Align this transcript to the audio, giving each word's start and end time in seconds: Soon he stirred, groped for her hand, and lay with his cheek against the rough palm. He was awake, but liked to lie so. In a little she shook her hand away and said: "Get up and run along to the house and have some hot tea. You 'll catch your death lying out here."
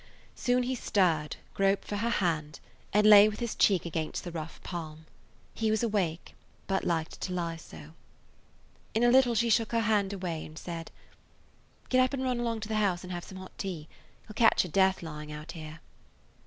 Soon 0.33 0.63
he 0.63 0.73
stirred, 0.73 1.35
groped 1.53 1.85
for 1.87 1.97
her 1.97 2.09
hand, 2.09 2.59
and 2.91 3.05
lay 3.05 3.29
with 3.29 3.39
his 3.39 3.53
cheek 3.53 3.85
against 3.85 4.23
the 4.23 4.31
rough 4.31 4.59
palm. 4.63 5.05
He 5.53 5.69
was 5.69 5.83
awake, 5.83 6.33
but 6.65 6.83
liked 6.83 7.21
to 7.21 7.33
lie 7.33 7.57
so. 7.57 7.91
In 8.95 9.03
a 9.03 9.11
little 9.11 9.35
she 9.35 9.51
shook 9.51 9.73
her 9.73 9.81
hand 9.81 10.11
away 10.11 10.43
and 10.43 10.57
said: 10.57 10.89
"Get 11.89 12.03
up 12.03 12.13
and 12.15 12.23
run 12.23 12.39
along 12.39 12.61
to 12.61 12.67
the 12.67 12.77
house 12.81 13.03
and 13.03 13.13
have 13.13 13.25
some 13.25 13.37
hot 13.37 13.55
tea. 13.59 13.87
You 14.23 14.29
'll 14.29 14.33
catch 14.33 14.63
your 14.63 14.71
death 14.71 15.03
lying 15.03 15.31
out 15.31 15.51
here." 15.51 15.81